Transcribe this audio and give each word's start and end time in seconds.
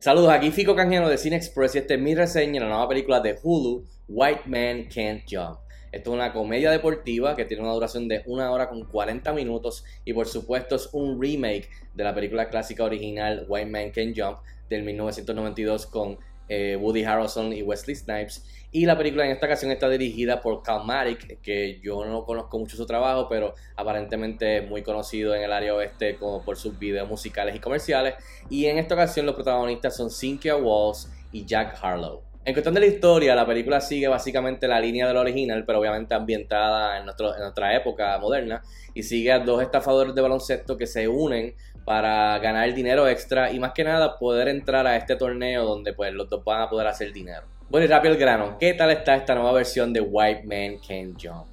Saludos, 0.00 0.30
aquí 0.30 0.52
Fico 0.52 0.76
Canjeno 0.76 1.08
de 1.08 1.18
Cine 1.18 1.34
Express 1.34 1.74
y 1.74 1.78
esta 1.78 1.94
es 1.94 2.00
mi 2.00 2.14
reseña 2.14 2.52
de 2.52 2.60
la 2.60 2.68
nueva 2.68 2.88
película 2.88 3.18
de 3.18 3.36
Hulu, 3.42 3.84
White 4.06 4.42
Man 4.46 4.84
Can't 4.84 5.24
Jump. 5.28 5.58
Esto 5.90 6.10
es 6.10 6.14
una 6.14 6.32
comedia 6.32 6.70
deportiva 6.70 7.34
que 7.34 7.44
tiene 7.44 7.64
una 7.64 7.72
duración 7.72 8.06
de 8.06 8.22
una 8.26 8.52
hora 8.52 8.68
con 8.68 8.84
40 8.84 9.32
minutos 9.32 9.84
y 10.04 10.12
por 10.12 10.28
supuesto 10.28 10.76
es 10.76 10.88
un 10.92 11.20
remake 11.20 11.68
de 11.94 12.04
la 12.04 12.14
película 12.14 12.48
clásica 12.48 12.84
original 12.84 13.44
White 13.48 13.70
Man 13.70 13.90
Can't 13.90 14.16
Jump 14.16 14.38
del 14.70 14.84
1992 14.84 15.86
con 15.88 16.16
eh, 16.48 16.76
Woody 16.76 17.04
Harrelson 17.04 17.52
y 17.52 17.62
Wesley 17.62 17.96
Snipes. 17.96 18.44
Y 18.70 18.84
la 18.84 18.98
película 18.98 19.24
en 19.24 19.30
esta 19.30 19.46
ocasión 19.46 19.70
está 19.70 19.88
dirigida 19.88 20.42
por 20.42 20.62
Calmatic, 20.62 21.40
que 21.40 21.80
yo 21.80 22.04
no 22.04 22.24
conozco 22.24 22.58
mucho 22.58 22.76
su 22.76 22.84
trabajo, 22.84 23.26
pero 23.28 23.54
aparentemente 23.76 24.58
es 24.58 24.68
muy 24.68 24.82
conocido 24.82 25.34
en 25.34 25.42
el 25.42 25.52
área 25.52 25.74
oeste 25.74 26.16
como 26.16 26.44
por 26.44 26.58
sus 26.58 26.78
videos 26.78 27.08
musicales 27.08 27.56
y 27.56 27.60
comerciales. 27.60 28.14
Y 28.50 28.66
en 28.66 28.76
esta 28.76 28.94
ocasión 28.94 29.24
los 29.24 29.34
protagonistas 29.34 29.96
son 29.96 30.10
Cynthia 30.10 30.56
Walls 30.56 31.10
y 31.32 31.46
Jack 31.46 31.78
Harlow. 31.82 32.28
En 32.44 32.54
cuestión 32.54 32.74
de 32.74 32.80
la 32.80 32.86
historia, 32.86 33.34
la 33.34 33.46
película 33.46 33.78
sigue 33.78 34.08
básicamente 34.08 34.66
la 34.66 34.80
línea 34.80 35.06
de 35.06 35.12
la 35.12 35.20
original, 35.20 35.64
pero 35.66 35.80
obviamente 35.80 36.14
ambientada 36.14 36.96
en, 36.98 37.04
nuestro, 37.04 37.34
en 37.34 37.40
nuestra 37.40 37.76
época 37.76 38.18
moderna, 38.18 38.62
y 38.94 39.02
sigue 39.02 39.32
a 39.32 39.38
dos 39.38 39.60
estafadores 39.60 40.14
de 40.14 40.22
baloncesto 40.22 40.78
que 40.78 40.86
se 40.86 41.08
unen 41.08 41.54
para 41.88 42.38
ganar 42.40 42.74
dinero 42.74 43.08
extra 43.08 43.50
y 43.50 43.58
más 43.58 43.72
que 43.72 43.82
nada 43.82 44.18
poder 44.18 44.48
entrar 44.48 44.86
a 44.86 44.94
este 44.96 45.16
torneo 45.16 45.64
donde 45.64 45.94
pues 45.94 46.12
los 46.12 46.28
dos 46.28 46.44
van 46.44 46.60
a 46.60 46.68
poder 46.68 46.86
hacer 46.86 47.14
dinero. 47.14 47.46
Bueno 47.70 47.86
y 47.86 47.88
rápido 47.88 48.12
el 48.12 48.20
grano, 48.20 48.58
¿qué 48.60 48.74
tal 48.74 48.90
está 48.90 49.16
esta 49.16 49.34
nueva 49.34 49.52
versión 49.52 49.94
de 49.94 50.02
White 50.02 50.42
Man 50.42 50.80
Can't 50.86 51.18
Jump? 51.18 51.46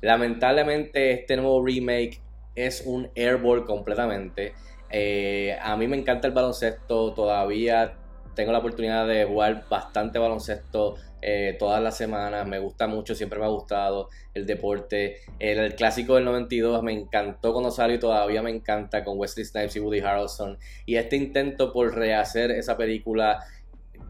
Lamentablemente 0.00 1.12
este 1.12 1.36
nuevo 1.36 1.62
remake 1.62 2.18
es 2.54 2.82
un 2.86 3.10
airball 3.14 3.66
completamente. 3.66 4.54
Eh, 4.88 5.54
a 5.60 5.76
mí 5.76 5.86
me 5.86 5.98
encanta 5.98 6.28
el 6.28 6.32
baloncesto, 6.32 7.12
todavía 7.12 7.92
tengo 8.34 8.52
la 8.52 8.60
oportunidad 8.60 9.06
de 9.06 9.26
jugar 9.26 9.64
bastante 9.68 10.18
baloncesto 10.18 10.94
eh, 11.26 11.56
todas 11.58 11.82
las 11.82 11.96
semanas, 11.96 12.46
me 12.46 12.58
gusta 12.58 12.86
mucho, 12.86 13.14
siempre 13.14 13.38
me 13.38 13.46
ha 13.46 13.48
gustado 13.48 14.10
el 14.34 14.44
deporte. 14.44 15.22
El, 15.38 15.74
clásico 15.74 16.16
del 16.16 16.26
92 16.26 16.82
me 16.82 16.92
encantó 16.92 17.54
cuando 17.54 17.70
salió 17.70 17.96
y 17.96 17.98
todavía 17.98 18.42
me 18.42 18.50
encanta 18.50 19.02
con 19.02 19.18
Wesley 19.18 19.46
Snipes 19.46 19.74
y 19.76 19.80
Woody 19.80 20.00
Harrelson. 20.00 20.58
Y 20.84 20.96
este 20.96 21.16
intento 21.16 21.72
por 21.72 21.94
rehacer 21.94 22.50
esa 22.50 22.76
película 22.76 23.42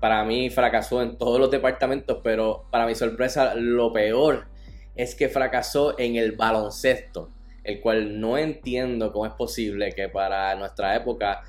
para 0.00 0.24
mí 0.24 0.50
fracasó 0.50 1.02
en 1.02 1.16
todos 1.16 1.38
los 1.38 1.52
departamentos, 1.52 2.18
pero 2.24 2.66
para 2.72 2.84
mi 2.84 2.96
sorpresa 2.96 3.54
lo 3.54 3.92
peor 3.92 4.48
es 4.96 5.14
que 5.14 5.28
fracasó 5.28 5.96
en 5.96 6.16
el 6.16 6.32
baloncesto, 6.32 7.30
el 7.62 7.80
cual 7.80 8.20
no 8.20 8.36
entiendo 8.38 9.12
cómo 9.12 9.26
es 9.26 9.34
posible 9.34 9.92
que 9.92 10.08
para 10.08 10.52
nuestra 10.56 10.96
época, 10.96 11.42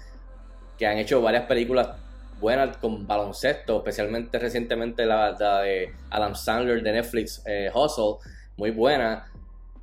que 0.77 0.85
han 0.85 1.00
hecho 1.00 1.23
varias 1.23 1.47
películas 1.47 2.04
buena 2.39 2.72
con 2.73 3.08
baloncesto, 3.08 3.78
especialmente 3.78 4.39
recientemente 4.39 5.05
la, 5.05 5.33
de 5.33 5.94
Adam 6.09 6.36
Sandler 6.36 6.81
de 6.83 6.91
Netflix, 6.91 7.41
eh, 7.45 7.69
Hustle, 7.73 8.17
muy 8.58 8.72
buena. 8.72 9.31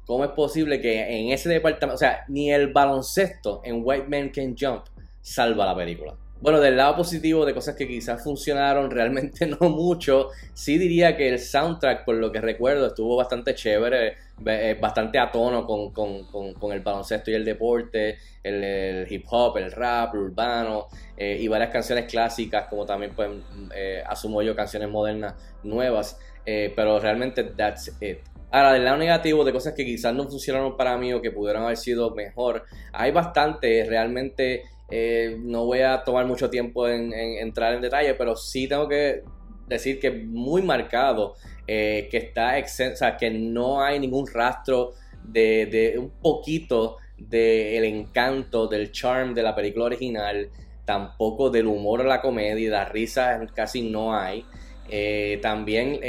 ¿Cómo 0.07 0.25
es 0.25 0.31
posible 0.33 0.81
que 0.81 1.21
en 1.21 1.33
ese 1.33 1.49
departamento, 1.49 1.95
o 1.95 1.99
sea, 1.99 2.25
ni 2.29 2.53
el 2.53 2.73
baloncesto 2.73 3.61
en 3.65 3.83
White 3.85 4.09
Man 4.09 4.31
Can 4.31 4.57
Jump 4.59 4.85
salva 5.21 5.67
la 5.67 5.77
película? 5.77 6.15
Bueno, 6.43 6.59
del 6.59 6.77
lado 6.77 6.97
positivo 6.97 7.47
de 7.47 7.55
cosas 7.55 7.77
que 7.77 7.87
quizás 7.87 8.21
funcionaron, 8.21 8.91
realmente 8.91 9.47
no 9.61 9.71
mucho. 9.71 10.31
Sí 10.53 10.77
diría 10.77 11.17
que 11.17 11.29
el 11.29 11.39
soundtrack, 11.39 12.05
por 12.05 12.17
lo 12.17 12.33
que 12.33 12.41
recuerdo, 12.41 12.89
estuvo 12.89 13.15
bastante 13.15 13.55
chévere, 13.55 14.17
eh, 14.45 14.77
bastante 14.81 15.21
a 15.21 15.31
tono 15.31 15.65
con, 15.65 16.73
el 16.73 16.81
baloncesto 16.81 17.31
y 17.31 17.35
el 17.35 17.45
deporte, 17.45 18.19
el, 18.43 19.07
hip 19.09 19.25
hop, 19.31 19.57
el 19.59 19.71
rap, 19.71 20.15
el 20.15 20.21
urbano 20.21 20.89
eh, 21.17 21.39
y 21.41 21.47
varias 21.47 21.71
canciones 21.71 22.07
clásicas, 22.11 22.67
como 22.67 22.85
también 22.85 23.13
pues, 23.15 23.31
eh, 23.73 24.03
asumo 24.05 24.43
yo 24.43 24.57
canciones 24.57 24.89
modernas 24.89 25.35
nuevas. 25.63 26.19
pero 26.45 26.99
realmente 26.99 27.45
that's 27.45 27.93
it. 28.01 28.19
Ahora, 28.51 28.73
del 28.73 28.85
lado 28.85 28.97
negativo 28.97 29.45
de 29.45 29.53
cosas 29.53 29.75
que 29.75 29.85
quizás 29.85 30.13
no 30.13 30.25
funcionaron 30.25 30.77
para 30.77 30.99
mí 30.99 31.13
o 31.13 31.23
que 31.23 31.31
pudieron 31.31 31.63
haber 31.63 31.77
sido 31.77 32.17
mejor, 32.17 32.65
hay 32.93 33.13
bastante 33.13 33.87
realmente 33.89 34.65
eh, 34.95 35.39
no 35.41 35.65
voy 35.65 35.81
a 35.81 36.05
tomar 36.05 36.27
mucho 36.27 36.51
tiempo 36.51 36.87
en, 36.87 37.15
entrar 37.15 37.73
en 37.73 37.81
detalle, 37.81 38.13
pero 38.13 38.37
sí 38.37 38.69
tengo 38.69 38.87
que 38.87 39.23
decir 39.67 39.99
que 39.99 40.11
muy 40.11 40.61
marcado, 40.61 41.35
eh, 41.67 42.09
que 42.11 42.19
está 42.19 42.57
o 42.59 42.97
sea, 42.97 43.17
que 43.17 43.31
no 43.31 43.83
hay 43.83 43.99
ningún 43.99 44.27
rastro 44.27 44.93
de, 45.25 45.95
un 45.97 46.11
poquito 46.21 46.99
del 47.17 47.85
encanto, 47.85 48.67
del 48.67 48.93
charm 48.93 49.33
de 49.33 49.43
la 49.43 49.55
película 49.55 49.87
original, 49.87 50.51
tampoco 50.85 51.49
del 51.49 51.69
humor 51.69 52.03
a 52.03 52.05
la 52.05 52.21
comedia, 52.21 52.71
las 52.71 52.93
risas 52.93 53.51
casi 53.55 53.89
no 53.89 54.15
hay. 54.15 54.45
Eh, 54.91 55.39
también 55.41 56.01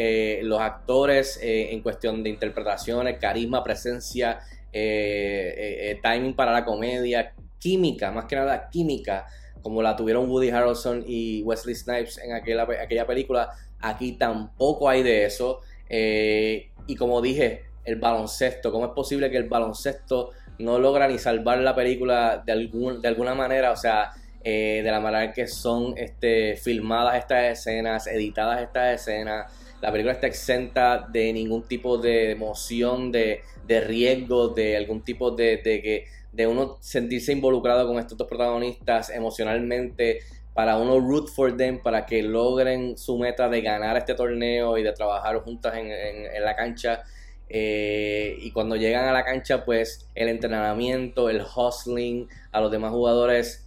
los 0.46 0.60
actores 0.60 1.40
en 1.42 1.82
cuestión 1.82 2.22
de 2.22 2.32
interpretaciones, 2.32 3.18
carisma, 3.18 3.64
presencia, 3.64 4.42
timing 4.74 6.36
para 6.36 6.52
la 6.52 6.66
comedia, 6.66 7.34
química, 7.64 8.12
más 8.12 8.26
que 8.26 8.36
nada 8.36 8.70
química, 8.70 9.26
como 9.62 9.82
la 9.82 9.96
tuvieron 9.96 10.30
Woody 10.30 10.50
Harrelson 10.50 11.06
y 11.08 11.42
Wesley 11.44 11.74
Snipes 11.74 12.18
en 12.18 12.34
aquella, 12.34 12.64
aquella 12.64 13.08
película, 13.08 13.52
aquí 13.80 14.12
tampoco 14.12 14.90
hay 14.90 15.02
de 15.02 15.24
eso. 15.24 15.62
Eh, 15.88 16.72
y 16.88 16.96
como 16.96 17.22
dije, 17.22 17.64
el 17.86 17.96
baloncesto, 17.96 18.70
¿cómo 18.70 18.88
es 18.88 18.92
posible 18.92 19.32
que 19.32 19.38
el 19.38 19.48
baloncesto 19.48 20.32
no 20.60 20.78
logra 20.78 21.08
ni 21.08 21.18
salvar 21.18 21.60
la 21.60 21.74
película 21.74 22.44
de, 22.46 22.52
algún, 22.52 23.02
de 23.02 23.08
alguna 23.08 23.34
manera? 23.34 23.72
O 23.72 23.78
sea, 23.78 24.12
eh, 24.44 24.82
de 24.84 24.92
la 24.92 25.00
manera 25.00 25.32
que 25.32 25.48
son 25.48 25.98
este, 25.98 26.56
filmadas 26.58 27.18
estas 27.18 27.60
escenas, 27.60 28.08
editadas 28.08 28.62
estas 28.62 29.02
escenas. 29.02 29.52
La 29.82 29.92
película 29.92 30.14
está 30.14 30.28
exenta 30.28 31.08
de 31.12 31.34
ningún 31.34 31.64
tipo 31.64 31.98
de 31.98 32.32
emoción, 32.32 33.12
de, 33.12 33.42
de 33.68 33.82
riesgo, 33.82 34.50
de 34.50 34.78
algún 34.78 35.04
tipo 35.04 35.32
de, 35.32 35.58
de 35.58 35.82
que 35.82 36.06
de 36.32 36.48
uno 36.48 36.78
sentirse 36.82 37.32
involucrado 37.32 37.88
con 37.88 38.00
estos 38.00 38.18
dos 38.18 38.28
protagonistas 38.28 39.10
emocionalmente, 39.12 40.22
para 40.54 40.78
uno 40.78 41.00
root 41.00 41.30
for 41.30 41.56
them, 41.56 41.82
para 41.82 42.06
que 42.06 42.22
logren 42.22 42.98
su 42.98 43.18
meta 43.18 43.50
de 43.50 43.62
ganar 43.62 43.98
este 43.98 44.14
torneo 44.14 44.78
y 44.78 44.84
de 44.84 44.94
trabajar 44.94 45.38
juntas 45.38 45.76
en, 45.76 46.44
la 46.44 46.56
cancha. 46.56 47.04
Eh, 47.50 48.38
y 48.40 48.52
cuando 48.52 48.76
llegan 48.76 49.06
a 49.06 49.12
la 49.12 49.26
cancha, 49.26 49.66
pues 49.66 50.08
el 50.16 50.28
entrenamiento, 50.28 51.30
el 51.30 51.42
hustling 51.42 52.28
a 52.52 52.62
los 52.62 52.72
demás 52.72 52.92
jugadores, 52.92 53.63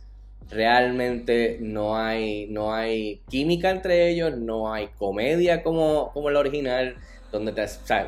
realmente 0.49 1.59
no 1.61 1.97
hay, 1.97 2.47
no 2.49 2.75
hay 2.75 3.21
química 3.29 3.71
entre 3.71 4.09
ellos, 4.11 4.37
no 4.37 4.73
hay 4.73 4.89
comedia 4.99 5.63
como, 5.63 6.11
como 6.13 6.29
el 6.29 6.37
original, 6.37 6.97
donde 7.33 7.53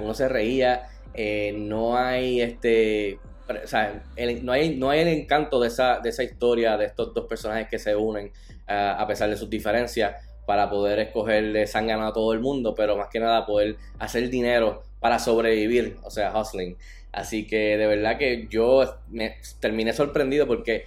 uno 0.01 0.15
se 0.15 0.29
reía, 0.29 0.89
eh, 1.15 1.55
no 1.57 1.97
hay 1.97 2.41
este 2.41 3.19
o 3.49 3.67
sea, 3.67 4.03
no, 4.43 4.53
hay, 4.53 4.77
no 4.77 4.91
hay 4.91 5.01
el 5.01 5.09
encanto 5.09 5.59
de 5.61 5.69
esa, 5.69 6.01
de 6.01 6.11
esa 6.11 6.23
historia 6.23 6.77
de 6.77 6.85
estos 6.85 7.15
dos 7.15 7.27
personajes 7.27 7.69
que 7.69 7.79
se 7.79 7.97
unen 7.97 8.31
a 8.67 9.07
pesar 9.07 9.31
de 9.31 9.37
sus 9.37 9.49
diferencias 9.49 10.17
para 10.47 10.69
poder 10.69 10.99
escogerle 10.99 11.67
sangre 11.67 11.95
a 11.95 12.13
todo 12.13 12.33
el 12.33 12.41
mundo, 12.41 12.75
pero 12.75 12.97
más 12.97 13.09
que 13.09 13.21
nada 13.21 13.47
poder 13.47 13.77
hacer 13.99 14.29
dinero 14.29 14.83
para 15.01 15.19
sobrevivir, 15.19 15.97
o 16.03 16.11
sea, 16.11 16.39
hustling. 16.39 16.77
Así 17.13 17.47
que 17.47 17.77
de 17.79 17.87
verdad 17.87 18.19
que 18.19 18.47
yo 18.51 18.97
me 19.09 19.37
terminé 19.61 19.93
sorprendido 19.93 20.47
porque 20.47 20.85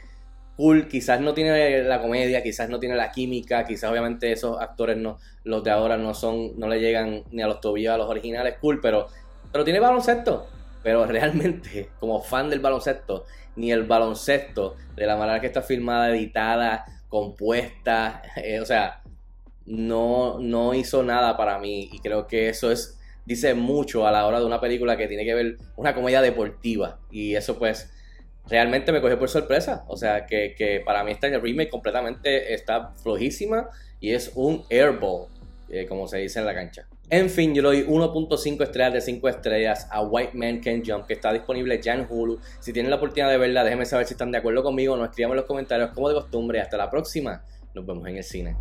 cool, 0.61 0.87
quizás 0.87 1.19
no 1.21 1.33
tiene 1.33 1.83
la 1.83 2.01
comedia, 2.01 2.43
quizás 2.43 2.69
no 2.69 2.79
tiene 2.79 2.95
la 2.95 3.11
química, 3.11 3.65
quizás 3.65 3.89
obviamente 3.89 4.31
esos 4.31 4.61
actores 4.61 4.97
no, 4.97 5.17
los 5.43 5.63
de 5.63 5.71
ahora 5.71 5.97
no 5.97 6.13
son, 6.13 6.59
no 6.59 6.67
le 6.67 6.79
llegan 6.79 7.23
ni 7.31 7.41
a 7.41 7.47
los 7.47 7.61
tobillos 7.61 7.93
a 7.93 7.97
los 7.97 8.07
originales, 8.07 8.55
cool, 8.61 8.79
pero, 8.79 9.07
pero 9.51 9.63
tiene 9.63 9.79
baloncesto 9.79 10.47
pero 10.83 11.05
realmente, 11.07 11.89
como 11.99 12.21
fan 12.21 12.49
del 12.49 12.59
baloncesto, 12.59 13.25
ni 13.55 13.71
el 13.71 13.83
baloncesto, 13.83 14.75
de 14.95 15.05
la 15.05 15.17
manera 15.17 15.41
que 15.41 15.47
está 15.47 15.61
filmada, 15.61 16.09
editada, 16.09 16.85
compuesta, 17.09 18.21
eh, 18.37 18.59
o 18.59 18.65
sea, 18.65 19.01
no, 19.65 20.39
no 20.39 20.73
hizo 20.73 21.03
nada 21.03 21.37
para 21.37 21.59
mí. 21.59 21.89
Y 21.91 21.99
creo 21.99 22.27
que 22.27 22.49
eso 22.49 22.71
es, 22.71 22.99
dice 23.25 23.53
mucho 23.53 24.07
a 24.07 24.11
la 24.11 24.25
hora 24.25 24.39
de 24.39 24.45
una 24.45 24.59
película 24.59 24.97
que 24.97 25.07
tiene 25.07 25.25
que 25.25 25.33
ver 25.33 25.57
una 25.75 25.93
comedia 25.93 26.21
deportiva. 26.21 26.99
Y 27.11 27.35
eso 27.35 27.57
pues 27.57 27.91
realmente 28.49 28.91
me 28.91 29.01
cogió 29.01 29.17
por 29.19 29.29
sorpresa. 29.29 29.83
O 29.87 29.97
sea, 29.97 30.25
que, 30.25 30.55
que 30.57 30.81
para 30.83 31.03
mí 31.03 31.11
esta 31.11 31.27
remake 31.27 31.69
completamente 31.69 32.53
está 32.53 32.91
flojísima 33.01 33.69
y 33.99 34.11
es 34.13 34.31
un 34.35 34.63
airball, 34.69 35.27
eh, 35.69 35.85
como 35.87 36.07
se 36.07 36.17
dice 36.17 36.39
en 36.39 36.45
la 36.45 36.53
cancha. 36.53 36.87
En 37.09 37.29
fin, 37.29 37.53
yo 37.53 37.61
le 37.61 37.67
doy 37.67 37.85
1.5 37.85 38.63
estrellas 38.63 38.93
de 38.93 39.01
5 39.01 39.27
estrellas 39.27 39.87
a 39.91 40.01
White 40.01 40.31
Man 40.33 40.61
Can 40.61 40.81
Jump, 40.85 41.05
que 41.07 41.13
está 41.13 41.33
disponible 41.33 41.81
ya 41.81 41.93
en 41.93 42.07
Hulu. 42.09 42.39
Si 42.61 42.71
tienen 42.71 42.89
la 42.89 42.95
oportunidad 42.95 43.29
de 43.29 43.37
verla, 43.37 43.65
déjenme 43.65 43.85
saber 43.85 44.07
si 44.07 44.13
están 44.13 44.31
de 44.31 44.37
acuerdo 44.37 44.63
conmigo. 44.63 44.95
Nos 44.95 45.09
escriban 45.09 45.31
en 45.31 45.37
los 45.37 45.45
comentarios 45.45 45.91
como 45.91 46.07
de 46.07 46.15
costumbre. 46.15 46.61
Hasta 46.61 46.77
la 46.77 46.89
próxima. 46.89 47.43
Nos 47.73 47.85
vemos 47.85 48.07
en 48.07 48.15
el 48.15 48.23
cine. 48.23 48.55